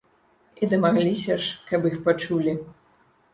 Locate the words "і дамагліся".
0.61-1.35